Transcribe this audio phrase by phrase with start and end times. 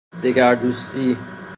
[0.23, 1.17] دگردوستی